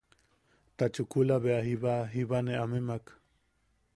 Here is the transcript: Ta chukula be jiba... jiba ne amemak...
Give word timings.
Ta 0.77 0.85
chukula 0.93 1.35
be 1.43 1.53
jiba... 1.65 1.95
jiba 2.13 2.37
ne 2.41 2.53
amemak... 2.63 3.05